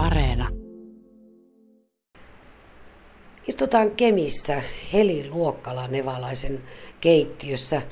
Areena. 0.00 0.48
Istutaan 3.48 3.90
Kemissä 3.90 4.62
Heli 4.92 5.30
Luokkala 5.30 5.88
Nevalaisen 5.88 6.60
keittiössä. 7.00 7.82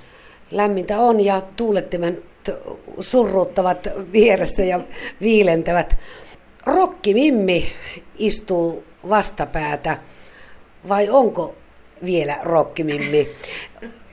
Lämmintä 0.50 1.00
on 1.00 1.24
ja 1.24 1.42
tuulettimen 1.56 2.22
surruuttavat 3.00 3.88
vieressä 4.12 4.62
ja 4.62 4.80
viilentävät. 5.20 5.96
Rokki 6.66 7.14
Mimmi 7.14 7.72
istuu 8.18 8.84
vastapäätä 9.08 9.98
vai 10.88 11.08
onko 11.10 11.54
vielä 12.04 12.36
Rokkimimmi? 12.42 13.28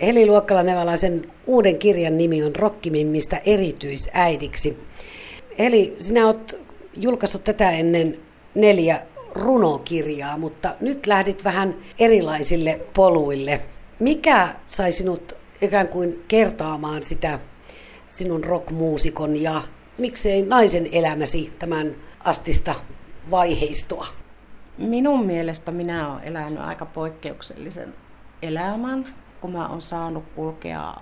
Heli 0.02 0.26
Luokkala 0.26 0.64
Nevalaisen 0.64 1.32
uuden 1.48 1.78
kirjan 1.78 2.18
nimi 2.18 2.44
on 2.44 2.56
Rokkimimmistä 2.56 3.42
erityisäidiksi. 3.46 4.78
Eli 5.58 5.96
sinä 5.98 6.28
olet 6.28 6.65
julkaissut 6.96 7.44
tätä 7.44 7.70
ennen 7.70 8.18
neljä 8.56 9.02
runokirjaa, 9.36 10.38
mutta 10.38 10.76
nyt 10.82 11.08
lähdit 11.08 11.44
vähän 11.44 11.76
erilaisille 12.00 12.80
poluille. 12.94 13.62
Mikä 14.00 14.56
sai 14.68 14.92
sinut 14.92 15.34
ikään 15.62 15.88
kuin 15.88 16.24
kertaamaan 16.28 17.04
sitä 17.04 17.40
sinun 18.10 18.44
rockmuusikon 18.44 19.42
ja 19.42 19.62
miksei 19.98 20.42
naisen 20.42 20.90
elämäsi 20.92 21.52
tämän 21.60 21.96
astista 22.24 22.76
vaiheistua? 23.32 24.08
Minun 24.78 25.26
mielestä 25.26 25.72
minä 25.72 26.14
olen 26.14 26.24
elänyt 26.24 26.60
aika 26.60 26.86
poikkeuksellisen 26.86 27.94
elämän, 28.42 29.16
kun 29.42 29.52
mä 29.52 29.68
oon 29.68 29.82
saanut 29.82 30.24
kulkea 30.36 30.96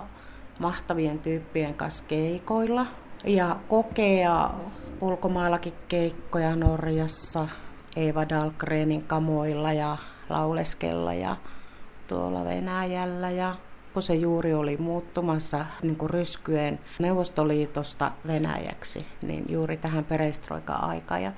mahtavien 0.59 1.19
tyyppien 1.19 1.75
kanssa 1.75 2.03
keikoilla 2.07 2.85
ja 3.23 3.59
kokea 3.67 4.51
ulkomaillakin 5.01 5.73
keikkoja 5.87 6.55
Norjassa, 6.55 7.47
Eva 7.95 8.29
Dahlgrenin 8.29 9.03
kamoilla 9.03 9.73
ja 9.73 9.97
lauleskella 10.30 11.13
ja 11.13 11.35
tuolla 12.07 12.45
Venäjällä 12.45 13.30
ja 13.30 13.55
kun 13.93 14.02
se 14.02 14.15
juuri 14.15 14.53
oli 14.53 14.77
muuttumassa 14.77 15.65
niin 15.81 15.95
kuin 15.95 16.09
ryskyen 16.09 16.80
Neuvostoliitosta 16.99 18.11
Venäjäksi, 18.27 19.05
niin 19.21 19.45
juuri 19.49 19.77
tähän 19.77 20.05
perestroika-aikaan 20.05 21.23
ja 21.23 21.31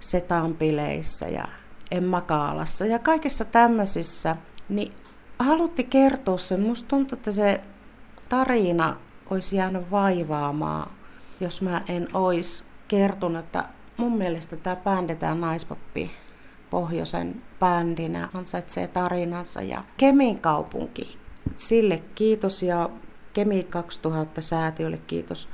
Setan 0.00 0.54
bileissä 0.54 1.28
ja 1.28 1.48
Emma 1.90 2.20
Kaalassa 2.20 2.86
ja 2.86 2.98
kaikissa 2.98 3.44
tämmöisissä, 3.44 4.36
niin 4.68 4.92
halutti 5.38 5.84
kertoa 5.84 6.38
sen. 6.38 6.60
Musta 6.60 6.88
tuntuu, 6.88 7.16
että 7.16 7.32
se 7.32 7.60
tarina 8.28 8.96
olisi 9.30 9.56
jäänyt 9.56 9.90
vaivaamaan, 9.90 10.90
jos 11.40 11.62
mä 11.62 11.82
en 11.88 12.08
olisi 12.14 12.64
kertonut, 12.88 13.44
että 13.44 13.64
mun 13.96 14.18
mielestä 14.18 14.56
tämä 14.56 14.76
bändi, 14.76 15.14
tämä 15.14 15.34
naispappi 15.34 16.10
pohjoisen 16.70 17.42
bändinä 17.60 18.28
ansaitsee 18.34 18.86
tarinansa 18.86 19.62
ja 19.62 19.84
Kemin 19.96 20.40
kaupunki. 20.40 21.18
Sille 21.56 22.02
kiitos 22.14 22.62
ja 22.62 22.90
Kemi 23.32 23.62
2000 23.62 24.40
säätiölle 24.40 24.98
kiitos 25.06 25.48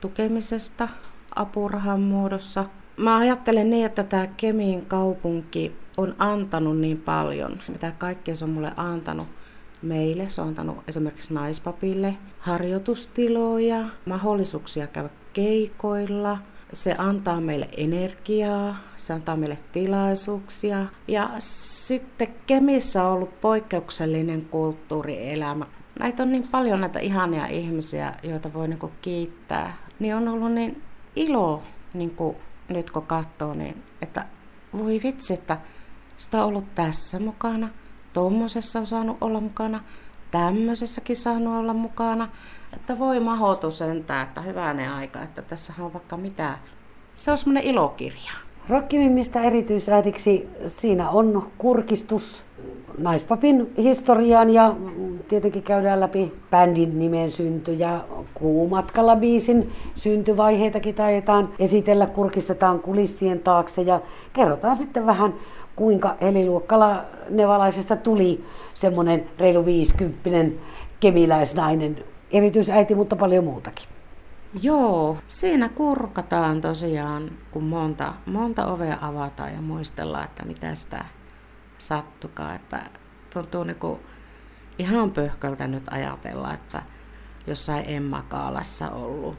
tukemisesta 0.00 0.88
apurahan 1.34 2.00
muodossa. 2.00 2.64
Mä 2.96 3.18
ajattelen 3.18 3.70
niin, 3.70 3.86
että 3.86 4.04
tämä 4.04 4.26
Kemin 4.26 4.86
kaupunki 4.86 5.76
on 5.96 6.14
antanut 6.18 6.78
niin 6.78 7.00
paljon, 7.00 7.60
mitä 7.68 7.92
kaikkea 7.98 8.36
se 8.36 8.44
on 8.44 8.50
mulle 8.50 8.72
antanut 8.76 9.28
meille. 9.82 10.28
Se 10.28 10.40
on 10.40 10.48
antanut 10.48 10.76
esimerkiksi 10.88 11.34
naispapille 11.34 12.14
harjoitustiloja, 12.38 13.84
mahdollisuuksia 14.06 14.86
käydä 14.86 15.10
keikoilla. 15.32 16.38
Se 16.72 16.94
antaa 16.98 17.40
meille 17.40 17.68
energiaa, 17.76 18.76
se 18.96 19.12
antaa 19.12 19.36
meille 19.36 19.58
tilaisuuksia. 19.72 20.86
Ja 21.08 21.30
sitten 21.38 22.34
Kemissä 22.46 23.04
on 23.04 23.12
ollut 23.12 23.40
poikkeuksellinen 23.40 24.44
kulttuurielämä. 24.44 25.66
Näitä 25.98 26.22
on 26.22 26.32
niin 26.32 26.48
paljon 26.48 26.80
näitä 26.80 26.98
ihania 26.98 27.46
ihmisiä, 27.46 28.14
joita 28.22 28.52
voi 28.52 28.68
niinku 28.68 28.92
kiittää. 29.02 29.76
Niin 29.98 30.14
on 30.14 30.28
ollut 30.28 30.52
niin 30.52 30.82
ilo, 31.16 31.62
niinku, 31.94 32.36
nyt 32.68 32.90
kun 32.90 33.06
katsoo, 33.06 33.54
niin, 33.54 33.82
että 34.02 34.26
voi 34.72 35.00
vitsi, 35.04 35.34
että 35.34 35.58
sitä 36.16 36.42
on 36.42 36.48
ollut 36.48 36.74
tässä 36.74 37.20
mukana, 37.20 37.68
tuommoisessa 38.12 38.78
on 38.78 38.86
saanut 38.86 39.16
olla 39.20 39.40
mukana, 39.40 39.80
tämmöisessäkin 40.30 41.16
saanut 41.16 41.56
olla 41.56 41.74
mukana. 41.74 42.28
Että 42.72 42.98
voi 42.98 43.20
mahotu 43.20 43.70
sentään, 43.70 44.28
että 44.28 44.40
hyvänä 44.40 44.96
aika, 44.96 45.22
että 45.22 45.42
tässä 45.42 45.72
on 45.80 45.92
vaikka 45.92 46.16
mitä. 46.16 46.58
Se 47.14 47.30
on 47.30 47.38
semmoinen 47.38 47.62
ilokirja. 47.62 48.47
Rokkimimmistä 48.68 49.42
erityisäidiksi 49.42 50.48
siinä 50.66 51.10
on 51.10 51.48
kurkistus 51.58 52.44
naispapin 52.98 53.72
historiaan 53.78 54.50
ja 54.50 54.74
tietenkin 55.28 55.62
käydään 55.62 56.00
läpi 56.00 56.32
bändin 56.50 56.98
nimen 56.98 57.30
synty 57.30 57.72
ja 57.72 58.04
kuumatkalla 58.34 59.16
biisin 59.16 59.72
syntyvaiheitakin 59.94 60.94
taitetaan 60.94 61.48
esitellä, 61.58 62.06
kurkistetaan 62.06 62.80
kulissien 62.80 63.40
taakse 63.40 63.82
ja 63.82 64.00
kerrotaan 64.32 64.76
sitten 64.76 65.06
vähän 65.06 65.34
kuinka 65.76 66.16
Heliluokkala 66.22 67.04
Nevalaisesta 67.30 67.96
tuli 67.96 68.44
semmoinen 68.74 69.24
reilu 69.38 69.64
50 69.64 70.62
kemiläisnainen 71.00 72.04
erityisäiti, 72.32 72.94
mutta 72.94 73.16
paljon 73.16 73.44
muutakin. 73.44 73.97
Joo, 74.62 75.18
siinä 75.28 75.68
kurkataan 75.68 76.60
tosiaan, 76.60 77.30
kun 77.50 77.64
monta, 77.64 78.14
monta 78.26 78.66
ovea 78.66 78.98
avataan 79.00 79.52
ja 79.52 79.60
muistellaan, 79.60 80.24
että 80.24 80.44
mitä 80.44 80.74
sitä 80.74 81.04
sattukaa. 81.78 82.54
Että 82.54 82.82
tuntuu 83.34 83.64
niin 83.64 83.76
kuin 83.76 84.00
ihan 84.78 85.10
pöhköltä 85.10 85.66
nyt 85.66 85.84
ajatella, 85.90 86.54
että 86.54 86.82
jossain 87.46 87.84
Emma 87.88 88.22
Kaalassa 88.22 88.90
ollut 88.90 89.38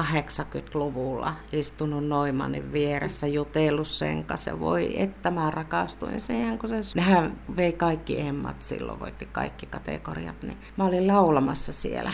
80-luvulla 0.00 1.34
istunut 1.52 2.06
Noimanin 2.06 2.72
vieressä, 2.72 3.26
jutellut 3.26 3.88
sen 3.88 4.24
kanssa. 4.24 4.60
Voi, 4.60 5.00
että 5.02 5.30
mä 5.30 5.50
rakastuin 5.50 6.20
siihen, 6.20 6.58
kun 6.58 6.68
se... 6.68 6.76
Nehän 6.94 7.38
vei 7.56 7.72
kaikki 7.72 8.20
emmat 8.20 8.62
silloin, 8.62 9.00
voitti 9.00 9.26
kaikki 9.26 9.66
kategoriat. 9.66 10.42
Niin 10.42 10.58
mä 10.76 10.84
olin 10.84 11.06
laulamassa 11.06 11.72
siellä 11.72 12.12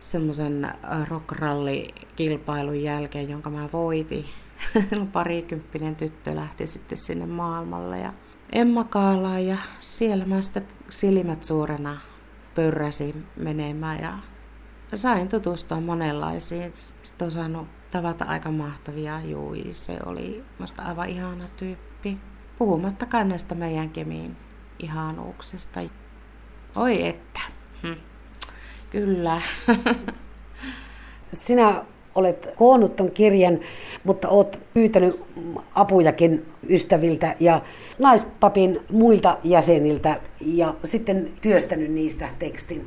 semmoisen 0.00 0.72
rockralli-kilpailun 1.08 2.82
jälkeen, 2.82 3.30
jonka 3.30 3.50
mä 3.50 3.68
voitin. 3.72 4.24
Parikymppinen 5.12 5.96
tyttö 5.96 6.36
lähti 6.36 6.66
sitten 6.66 6.98
sinne 6.98 7.26
maailmalle 7.26 7.98
ja 7.98 8.12
Emma 8.52 8.84
Kaalaa 8.84 9.38
ja 9.38 9.56
siellä 9.80 10.24
mä 10.24 10.42
sitten 10.42 10.66
silmät 10.88 11.44
suurena 11.44 12.00
pörräsin 12.54 13.26
menemään 13.36 14.00
ja 14.00 14.18
sain 14.96 15.28
tutustua 15.28 15.80
monenlaisiin. 15.80 16.72
Sitten 17.02 17.26
on 17.26 17.32
saanut 17.32 17.68
tavata 17.90 18.24
aika 18.24 18.50
mahtavia 18.50 19.20
Jui. 19.20 19.64
Se 19.72 19.98
oli 20.06 20.44
musta 20.58 20.82
aivan 20.82 21.08
ihana 21.08 21.44
tyyppi. 21.56 22.18
Puhumattakaan 22.58 23.28
näistä 23.28 23.54
meidän 23.54 23.90
kemiin 23.90 24.36
ihanuuksista. 24.78 25.80
Oi 26.76 27.06
että. 27.06 27.40
Hm. 27.82 27.92
Kyllä. 28.90 29.42
Sinä 31.32 31.84
olet 32.14 32.48
koonnut 32.56 32.96
ton 32.96 33.10
kirjan, 33.10 33.60
mutta 34.04 34.28
olet 34.28 34.60
pyytänyt 34.74 35.20
apujakin 35.74 36.46
ystäviltä 36.70 37.36
ja 37.40 37.62
naispapin 37.98 38.80
muilta 38.90 39.38
jäseniltä 39.44 40.20
ja 40.40 40.74
sitten 40.84 41.30
työstänyt 41.40 41.92
niistä 41.92 42.28
tekstin. 42.38 42.86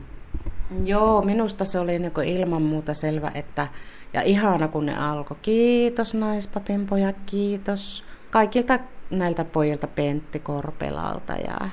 Joo, 0.86 1.22
minusta 1.22 1.66
se 1.66 1.80
oli 1.80 2.00
niin 2.00 2.12
ilman 2.26 2.62
muuta 2.62 2.94
selvä, 2.94 3.32
että 3.36 3.68
ja 4.14 4.22
ihana 4.22 4.68
kun 4.68 4.86
ne 4.86 4.98
alkoi. 4.98 5.38
Kiitos 5.42 6.14
naispapin 6.14 6.88
pojat, 6.88 7.16
kiitos. 7.26 8.04
Kaikilta 8.30 8.80
näiltä 9.10 9.46
pojilta 9.46 9.88
Pentti 9.88 10.40
Korpelalta 10.40 11.34
ja 11.34 11.70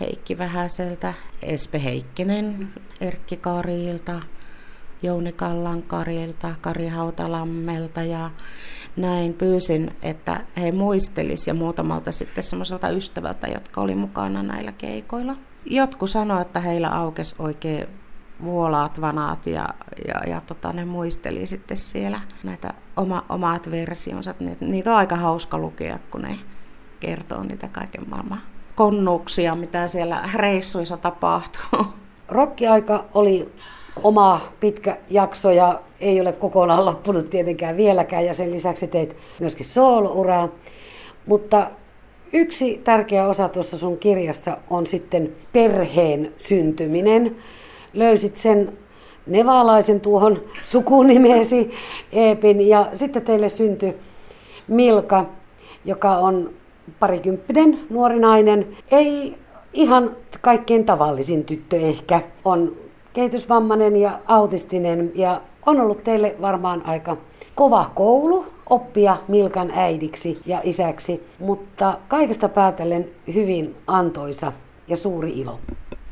Heikki 0.00 0.38
Vähäseltä, 0.38 1.14
Espe 1.42 1.84
Heikkinen, 1.84 2.68
Erkki 3.00 3.36
Karilta, 3.36 4.20
Jouni 5.02 5.32
Kallankarilta, 5.32 6.54
Kari 6.60 6.88
Hautalammelta 6.88 8.02
ja 8.02 8.30
näin 8.96 9.34
pyysin, 9.34 9.96
että 10.02 10.40
he 10.56 10.72
muistelis 10.72 11.46
ja 11.46 11.54
muutamalta 11.54 12.12
sitten 12.12 12.44
semmoiselta 12.44 12.88
ystävältä, 12.88 13.48
jotka 13.48 13.80
oli 13.80 13.94
mukana 13.94 14.42
näillä 14.42 14.72
keikoilla. 14.72 15.36
Jotkut 15.64 16.10
sanoivat, 16.10 16.46
että 16.46 16.60
heillä 16.60 16.88
aukesi 16.88 17.34
oikein 17.38 17.86
vuolaat 18.42 19.00
vanaat 19.00 19.46
ja, 19.46 19.68
ja, 20.08 20.30
ja 20.30 20.40
tota, 20.40 20.72
ne 20.72 20.84
muisteli 20.84 21.46
sitten 21.46 21.76
siellä 21.76 22.20
näitä 22.42 22.74
oma, 22.96 23.24
omat 23.28 23.70
versionsa. 23.70 24.34
Niitä 24.60 24.90
on 24.90 24.96
aika 24.96 25.16
hauska 25.16 25.58
lukea, 25.58 25.98
kun 26.10 26.22
ne 26.22 26.38
kertoo 27.00 27.42
niitä 27.42 27.68
kaiken 27.68 28.10
maailman 28.10 28.51
konnuuksia, 28.74 29.54
mitä 29.54 29.86
siellä 29.88 30.28
reissuissa 30.34 30.96
tapahtuu. 30.96 31.86
Rokkiaika 32.28 33.04
oli 33.14 33.48
oma 34.02 34.40
pitkä 34.60 34.98
jakso 35.10 35.50
ja 35.50 35.80
ei 36.00 36.20
ole 36.20 36.32
kokonaan 36.32 36.84
loppunut 36.84 37.30
tietenkään 37.30 37.76
vieläkään 37.76 38.24
ja 38.24 38.34
sen 38.34 38.50
lisäksi 38.50 38.86
teit 38.86 39.16
myöskin 39.40 39.66
soolouraa. 39.66 40.48
Mutta 41.26 41.70
yksi 42.32 42.80
tärkeä 42.84 43.26
osa 43.26 43.48
tuossa 43.48 43.78
sun 43.78 43.98
kirjassa 43.98 44.58
on 44.70 44.86
sitten 44.86 45.32
perheen 45.52 46.32
syntyminen. 46.38 47.36
Löysit 47.92 48.36
sen 48.36 48.78
nevalaisen 49.26 50.00
tuohon 50.00 50.42
sukunimeesi 50.62 51.70
Eepin 52.12 52.68
ja 52.68 52.90
sitten 52.94 53.22
teille 53.22 53.48
syntyi 53.48 53.96
Milka, 54.68 55.26
joka 55.84 56.16
on 56.16 56.50
parikymppinen 57.00 57.80
nuori 57.90 58.18
nainen. 58.18 58.76
Ei 58.90 59.34
ihan 59.72 60.16
kaikkein 60.40 60.84
tavallisin 60.84 61.44
tyttö 61.44 61.76
ehkä. 61.76 62.22
On 62.44 62.76
kehitysvammainen 63.12 63.96
ja 63.96 64.18
autistinen 64.26 65.12
ja 65.14 65.40
on 65.66 65.80
ollut 65.80 66.04
teille 66.04 66.36
varmaan 66.40 66.86
aika 66.86 67.16
kova 67.54 67.90
koulu 67.94 68.46
oppia 68.70 69.16
Milkan 69.28 69.70
äidiksi 69.74 70.40
ja 70.46 70.60
isäksi, 70.64 71.26
mutta 71.38 71.98
kaikesta 72.08 72.48
päätellen 72.48 73.08
hyvin 73.34 73.76
antoisa 73.86 74.52
ja 74.88 74.96
suuri 74.96 75.30
ilo. 75.40 75.60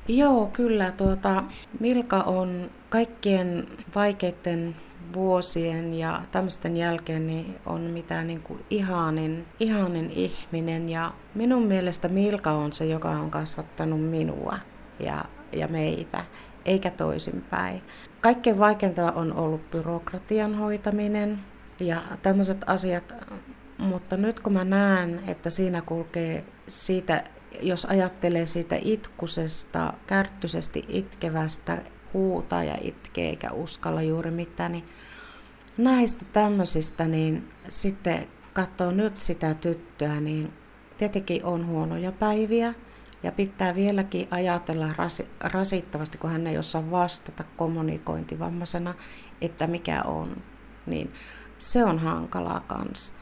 Joo, 0.09 0.51
kyllä. 0.53 0.93
Tuota, 0.97 1.45
Milka 1.81 2.23
on 2.23 2.71
kaikkien 2.89 3.67
vaikeiden 3.95 4.77
vuosien 5.13 5.95
ja 5.95 6.23
tämmöisten 6.33 6.77
jälkeen 6.77 7.27
niin 7.27 7.57
on 7.67 7.81
mitä 7.81 8.25
niin 8.25 8.43
kuin 8.43 8.65
ihanin, 8.71 9.47
ihanin 9.61 10.11
ihminen. 10.11 10.89
Ja 10.89 11.13
minun 11.35 11.63
mielestä 11.63 12.09
Milka 12.09 12.51
on 12.51 12.73
se, 12.73 12.87
joka 12.87 13.11
on 13.11 13.31
kasvattanut 13.31 14.03
minua 14.03 14.59
ja, 15.01 15.25
ja 15.53 15.69
meitä, 15.69 16.25
eikä 16.65 16.91
toisinpäin. 16.91 17.83
Kaikkein 18.21 18.59
vaikeinta 18.59 19.13
on 19.13 19.33
ollut 19.33 19.71
byrokratian 19.71 20.55
hoitaminen 20.55 21.39
ja 21.81 22.03
tämmöiset 22.23 22.59
asiat, 22.67 23.15
mutta 23.79 24.17
nyt 24.17 24.41
kun 24.41 24.53
mä 24.53 24.65
näen, 24.65 25.21
että 25.27 25.51
siinä 25.51 25.83
kulkee 25.83 26.45
siitä, 26.69 27.25
jos 27.63 27.85
ajattelee 27.85 28.47
siitä 28.47 28.77
itkusesta, 28.83 29.93
kärttyisesti 30.07 30.85
itkevästä, 30.89 31.79
huutaa 32.15 32.65
ja 32.65 32.79
itkee 32.81 33.29
eikä 33.29 33.53
uskalla 33.53 34.03
juuri 34.03 34.31
mitään, 34.31 34.73
niin 34.73 34.85
näistä 35.79 36.25
tämmöisistä, 36.33 37.09
niin 37.09 37.49
sitten 37.69 38.29
katsoo 38.53 38.91
nyt 38.91 39.21
sitä 39.21 39.55
tyttöä, 39.55 40.21
niin 40.21 40.53
tietenkin 40.99 41.45
on 41.45 41.67
huonoja 41.67 42.13
päiviä 42.13 42.75
ja 43.23 43.33
pitää 43.33 43.75
vieläkin 43.75 44.29
ajatella 44.31 44.89
rasittavasti, 45.41 46.19
kun 46.19 46.31
hän 46.31 46.47
ei 46.47 46.59
osaa 46.59 46.91
vastata 46.91 47.45
kommunikointivammaisena, 47.57 48.95
että 49.41 49.67
mikä 49.67 50.03
on. 50.03 50.37
Niin 50.87 51.13
se 51.59 51.85
on 51.85 51.99
hankalaa 51.99 52.61
kans. 52.61 53.13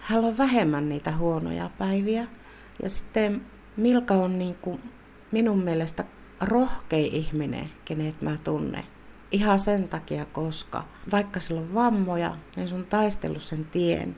Hän 0.00 0.24
on 0.24 0.38
vähemmän 0.38 0.88
niitä 0.88 1.16
huonoja 1.16 1.70
päiviä. 1.78 2.26
Ja 2.82 2.90
sitten 2.90 3.46
Milka 3.76 4.14
on 4.14 4.38
niin 4.38 4.54
kuin 4.54 4.82
minun 5.32 5.58
mielestä 5.58 6.04
rohkei 6.42 7.16
ihminen, 7.16 7.70
kenet 7.84 8.22
mä 8.22 8.36
tunnen. 8.44 8.84
Ihan 9.30 9.58
sen 9.58 9.88
takia, 9.88 10.24
koska 10.24 10.84
vaikka 11.12 11.40
sillä 11.40 11.60
on 11.60 11.74
vammoja, 11.74 12.36
niin 12.56 12.68
sun 12.68 12.84
taistellut 12.84 13.42
sen 13.42 13.64
tien 13.64 14.16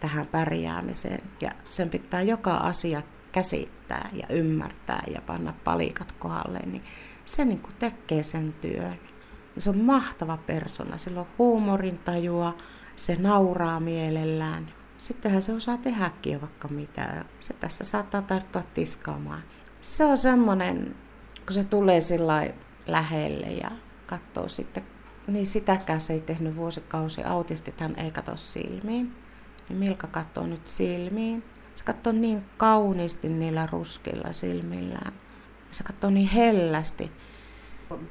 tähän 0.00 0.26
pärjäämiseen. 0.26 1.22
Ja 1.40 1.50
sen 1.68 1.90
pitää 1.90 2.22
joka 2.22 2.56
asia 2.56 3.02
käsittää 3.32 4.10
ja 4.12 4.26
ymmärtää 4.28 5.02
ja 5.14 5.20
panna 5.20 5.54
palikat 5.64 6.12
kohdalle, 6.12 6.58
niin 6.58 6.82
se 7.24 7.44
niin 7.44 7.58
kuin 7.58 7.74
tekee 7.78 8.22
sen 8.22 8.52
työn. 8.52 8.98
Se 9.58 9.70
on 9.70 9.78
mahtava 9.78 10.36
persona, 10.36 10.98
sillä 10.98 11.20
on 11.20 11.26
huumorintajua, 11.38 12.56
se 12.96 13.16
nauraa 13.16 13.80
mielellään. 13.80 14.66
Sittenhän 14.98 15.42
se 15.42 15.52
osaa 15.52 15.76
tehdäkin 15.76 16.40
vaikka 16.40 16.68
mitä. 16.68 17.24
Se 17.40 17.54
tässä 17.54 17.84
saattaa 17.84 18.22
tarttua 18.22 18.62
tiskaamaan. 18.74 19.42
Se 19.80 20.04
on 20.04 20.18
semmoinen, 20.18 20.96
kun 21.50 21.54
se 21.54 21.64
tulee 21.64 22.00
sillä 22.00 22.46
lähelle 22.86 23.46
ja 23.46 23.70
katsoo 24.06 24.48
sitten, 24.48 24.82
niin 25.26 25.46
sitäkään 25.46 26.00
se 26.00 26.12
ei 26.12 26.20
tehnyt 26.20 26.56
vuosikausi. 26.56 27.22
Autistit 27.24 27.80
hän 27.80 27.94
ei 27.96 28.10
katso 28.10 28.36
silmiin. 28.36 29.12
Niin 29.68 29.78
Milka 29.78 30.06
katsoo 30.06 30.46
nyt 30.46 30.68
silmiin. 30.68 31.42
Se 31.74 31.84
katsoo 31.84 32.12
niin 32.12 32.42
kauniisti 32.56 33.28
niillä 33.28 33.68
ruskeilla 33.72 34.32
silmillään. 34.32 35.12
Se 35.70 35.84
katsoo 35.84 36.10
niin 36.10 36.28
hellästi. 36.28 37.10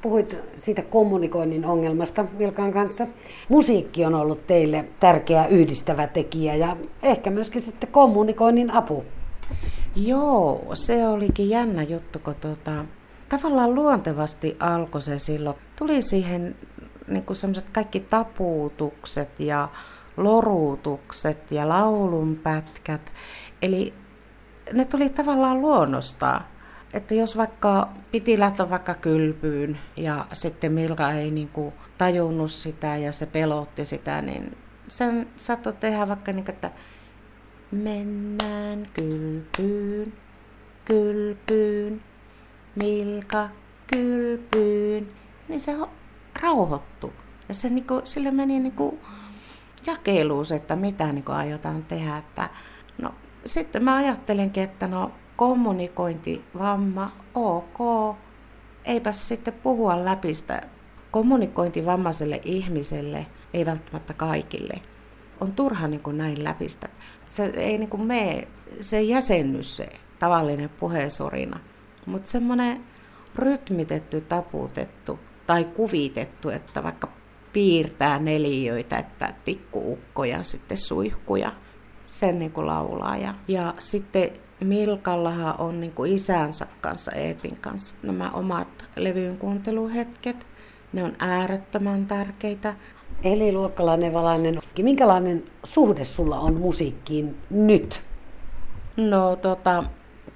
Puhuit 0.01 0.37
siitä 0.55 0.81
kommunikoinnin 0.81 1.65
ongelmasta 1.65 2.25
Vilkan 2.37 2.73
kanssa. 2.73 3.07
Musiikki 3.49 4.05
on 4.05 4.15
ollut 4.15 4.47
teille 4.47 4.85
tärkeä 4.99 5.47
yhdistävä 5.47 6.07
tekijä 6.07 6.55
ja 6.55 6.77
ehkä 7.03 7.29
myöskin 7.29 7.61
sitten 7.61 7.91
kommunikoinnin 7.91 8.71
apu. 8.71 9.05
Joo, 9.95 10.69
se 10.73 11.07
olikin 11.07 11.49
jännä 11.49 11.83
juttu, 11.83 12.19
kun 12.19 12.35
tuota, 12.35 12.85
tavallaan 13.29 13.75
luontevasti 13.75 14.57
alkoi 14.59 15.01
se 15.01 15.19
silloin. 15.19 15.55
Tuli 15.75 16.01
siihen 16.01 16.55
niin 17.07 17.23
semmoiset 17.33 17.69
kaikki 17.69 17.99
tapuutukset 17.99 19.39
ja 19.39 19.69
lorutukset 20.17 21.51
ja 21.51 21.69
laulunpätkät. 21.69 23.11
Eli 23.61 23.93
ne 24.73 24.85
tuli 24.85 25.09
tavallaan 25.09 25.61
luonnostaan 25.61 26.45
että 26.93 27.15
jos 27.15 27.37
vaikka 27.37 27.89
piti 28.11 28.39
lähteä 28.39 28.69
vaikka 28.69 28.93
kylpyyn 28.93 29.77
ja 29.97 30.25
sitten 30.33 30.73
Milka 30.73 31.11
ei 31.11 31.31
niin 31.31 31.49
kuin 31.49 31.73
tajunnut 31.97 32.51
sitä 32.51 32.97
ja 32.97 33.11
se 33.11 33.25
pelotti 33.25 33.85
sitä, 33.85 34.21
niin 34.21 34.57
sen 34.87 35.27
saattoi 35.35 35.73
tehdä 35.73 36.07
vaikka 36.07 36.31
niin, 36.31 36.49
että 36.49 36.71
mennään 37.71 38.85
kylpyyn, 38.93 40.13
kylpyyn, 40.85 42.01
Milka 42.83 43.49
kylpyyn, 43.87 45.07
niin 45.47 45.59
se 45.59 45.75
rauhoittui. 46.41 47.11
Ja 47.47 47.53
se 47.53 47.69
niin 47.69 47.87
kuin, 47.87 48.07
sille 48.07 48.31
meni 48.31 48.59
niin 48.59 48.71
kuin 48.71 48.99
jakeluus, 49.85 50.51
että 50.51 50.75
mitä 50.75 51.11
niin 51.11 51.23
kuin 51.23 51.35
aiotaan 51.35 51.83
tehdä. 51.83 52.17
Että, 52.17 52.49
no, 53.01 53.13
sitten 53.45 53.83
mä 53.83 53.95
ajattelinkin, 53.95 54.63
että 54.63 54.87
no 54.87 55.11
kommunikointivamma, 55.35 57.11
ok, 57.33 58.15
eipä 58.85 59.11
sitten 59.11 59.53
puhua 59.53 60.05
läpi 60.05 60.33
sitä 60.33 60.61
kommunikointivammaiselle 61.11 62.41
ihmiselle, 62.45 63.25
ei 63.53 63.65
välttämättä 63.65 64.13
kaikille. 64.13 64.81
On 65.41 65.51
turha 65.51 65.87
niin 65.87 66.01
kuin 66.01 66.17
näin 66.17 66.43
läpistä. 66.43 66.89
Se 67.25 67.45
ei 67.45 67.77
niin 67.77 67.89
kuin 67.89 68.03
mene, 68.03 68.47
se 68.81 68.97
ei 68.97 69.09
jäsenny 69.09 69.63
se 69.63 69.89
tavallinen 70.19 70.69
puheesorina, 70.69 71.59
mutta 72.05 72.29
semmoinen 72.29 72.83
rytmitetty, 73.35 74.21
taputettu 74.21 75.19
tai 75.47 75.65
kuvitettu, 75.65 76.49
että 76.49 76.83
vaikka 76.83 77.07
piirtää 77.53 78.19
neliöitä, 78.19 78.97
että 78.97 79.33
tikkuukko 79.43 80.23
ja 80.23 80.43
sitten 80.43 80.77
suihkuja, 80.77 81.51
sen 82.05 82.39
niin 82.39 82.51
kuin 82.51 82.67
laulaa. 82.67 83.17
Ja, 83.17 83.33
ja 83.47 83.73
sitten 83.79 84.29
Milkallahan 84.63 85.59
on 85.59 85.81
niin 85.81 85.91
kuin 85.91 86.13
isänsä 86.13 86.67
kanssa, 86.81 87.11
Eepin 87.11 87.57
kanssa, 87.61 87.97
nämä 88.03 88.29
omat 88.29 88.85
levyyn 88.95 89.37
kuunteluhetket. 89.37 90.47
Ne 90.93 91.03
on 91.03 91.13
äärettömän 91.19 92.05
tärkeitä. 92.05 92.75
Eli 93.23 93.51
luokkalainen 93.51 94.13
valainen, 94.13 94.61
minkälainen 94.81 95.43
suhde 95.63 96.03
sulla 96.03 96.39
on 96.39 96.53
musiikkiin 96.53 97.35
nyt? 97.49 98.03
No 98.97 99.35
tota, 99.35 99.83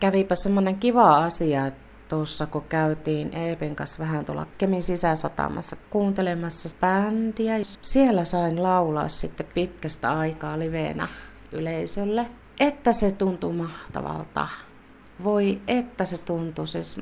kävipä 0.03 0.35
semmoinen 0.35 0.75
kiva 0.75 1.23
asia, 1.23 1.71
tuossa 2.09 2.45
kun 2.45 2.63
käytiin 2.69 3.33
Eepin 3.33 3.75
kanssa 3.75 3.99
vähän 3.99 4.25
tuolla 4.25 4.47
Kemin 4.57 4.83
sisäsatamassa 4.83 5.75
kuuntelemassa 5.89 6.69
bändiä. 6.81 7.55
Siellä 7.81 8.25
sain 8.25 8.63
laulaa 8.63 9.09
sitten 9.09 9.45
pitkästä 9.53 10.17
aikaa 10.17 10.59
liveenä 10.59 11.07
yleisölle 11.51 12.25
että 12.59 12.91
se 12.91 13.11
tuntuu 13.11 13.53
mahtavalta. 13.53 14.47
Voi 15.23 15.61
että 15.67 16.05
se 16.05 16.17
tuntuu. 16.17 16.65
Siis 16.65 17.01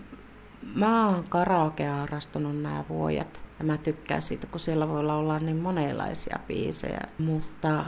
mä 0.75 1.08
oon 1.08 1.24
karaokea 1.29 1.96
harrastunut 1.96 2.62
nämä 2.62 2.84
vuodet. 2.89 3.41
Ja 3.60 3.65
mä 3.65 3.77
tykkään 3.77 4.22
siitä, 4.22 4.48
kun 4.48 4.60
siellä 4.60 4.88
voi 4.88 5.03
laulaa 5.03 5.39
niin 5.39 5.58
monenlaisia 5.58 6.39
biisejä. 6.48 7.01
Mutta 7.17 7.84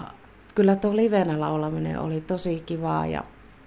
kyllä 0.55 0.75
tuo 0.75 0.95
livenä 0.95 1.39
laulaminen 1.39 1.99
oli 1.99 2.21
tosi 2.21 2.63
kivaa. 2.65 3.05
Ja 3.05 3.23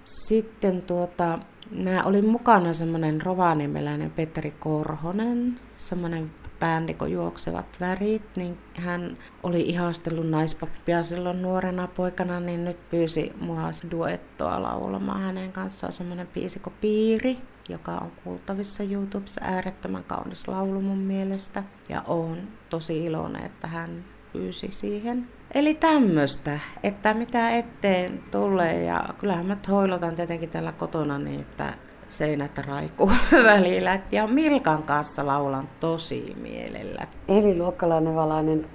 sitten 0.07 0.81
tuota, 0.81 1.39
mä 1.71 2.03
olin 2.03 2.27
mukana 2.27 2.73
semmoinen 2.73 3.21
rovaniemeläinen 3.21 4.11
Petteri 4.11 4.51
Korhonen, 4.51 5.59
semmoinen 5.77 6.31
bändi, 6.59 6.95
juoksevat 7.09 7.65
värit, 7.79 8.23
niin 8.35 8.57
hän 8.75 9.17
oli 9.43 9.61
ihastellut 9.61 10.29
naispappia 10.29 11.03
silloin 11.03 11.41
nuorena 11.41 11.87
poikana, 11.87 12.39
niin 12.39 12.65
nyt 12.65 12.89
pyysi 12.89 13.33
mua 13.41 13.69
duettoa 13.91 14.61
laulamaan 14.61 15.21
hänen 15.21 15.51
kanssaan 15.51 15.93
semmoinen 15.93 16.27
biisi 16.27 16.61
Piiri, 16.81 17.37
joka 17.69 17.91
on 17.91 18.11
kuultavissa 18.23 18.83
YouTubessa. 18.83 19.41
Äärettömän 19.43 20.03
kaunis 20.03 20.47
laulu 20.47 20.81
mun 20.81 20.97
mielestä. 20.97 21.63
Ja 21.89 22.01
on 22.01 22.37
tosi 22.69 23.05
iloinen, 23.05 23.45
että 23.45 23.67
hän 23.67 24.05
pyysi 24.33 24.67
siihen. 24.71 25.27
Eli 25.53 25.73
tämmöistä, 25.73 26.59
että 26.83 27.13
mitä 27.13 27.49
eteen 27.49 28.23
tulee. 28.31 28.83
Ja 28.83 29.09
kyllähän 29.19 29.45
mä 29.45 29.57
hoilotan 29.71 30.15
tietenkin 30.15 30.49
tällä 30.49 30.71
kotona 30.71 31.19
niin, 31.19 31.39
että 31.39 31.73
seinät 32.09 32.57
raikuu 32.57 33.11
välillä. 33.51 33.99
Ja 34.11 34.27
Milkan 34.27 34.83
kanssa 34.83 35.25
laulan 35.25 35.69
tosi 35.79 36.35
mielellä. 36.41 37.07
Eli 37.27 37.57
luokkalainen 37.57 38.15
valainen, 38.15 38.67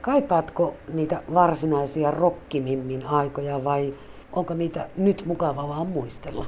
kaipaatko 0.00 0.76
niitä 0.92 1.22
varsinaisia 1.34 2.10
rokkimimmin 2.10 3.06
aikoja 3.06 3.64
vai 3.64 3.94
onko 4.32 4.54
niitä 4.54 4.88
nyt 4.96 5.22
mukava 5.26 5.68
vaan 5.68 5.86
muistella? 5.86 6.46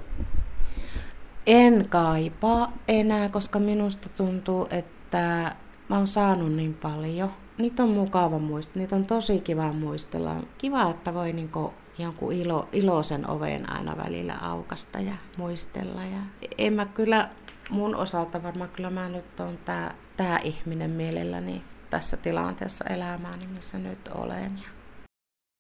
En 1.47 1.87
kaipaa 1.89 2.73
enää, 2.89 3.29
koska 3.29 3.59
minusta 3.59 4.09
tuntuu, 4.17 4.67
että 4.71 5.57
mä 5.89 5.97
oon 5.97 6.07
saanut 6.07 6.53
niin 6.53 6.75
paljon. 6.75 7.31
Niitä 7.59 7.83
on 7.83 7.89
mukava 7.89 8.39
muistella, 8.39 8.81
niitä 8.81 8.97
on 8.97 9.07
tosi 9.07 9.41
kiva 9.41 9.73
muistella. 9.73 10.37
Kiva, 10.59 10.91
että 10.91 11.15
voi 11.15 11.33
niinku 11.33 11.75
jonkun 11.99 12.33
ilo, 12.33 12.69
iloisen 12.73 13.31
oven 13.31 13.73
aina 13.73 13.97
välillä 13.97 14.35
aukasta 14.43 14.99
ja 14.99 15.15
muistella. 15.37 16.05
Ja 16.05 16.49
en 16.59 16.73
mä 16.73 16.87
kyllä 16.87 17.29
mun 17.71 17.97
osalta 17.97 18.43
varmaan 18.43 18.71
kyllä 18.71 18.91
mä 18.91 19.09
nyt 19.09 19.41
on 19.41 19.59
tää, 19.65 19.95
tää 20.17 20.39
ihminen 20.39 20.91
mielelläni 20.91 21.65
tässä 21.91 22.17
tilanteessa 22.17 22.85
elämääni, 22.85 23.47
missä 23.47 23.79
nyt 23.79 24.09
olen. 24.15 24.53
Ja 24.63 24.69